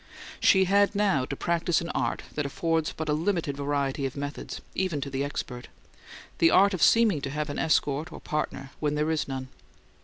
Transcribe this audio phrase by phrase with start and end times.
[0.39, 4.59] She had now to practice an art that affords but a limited variety of methods,
[4.73, 5.67] even to the expert:
[6.39, 9.49] the art of seeming to have an escort or partner when there is none.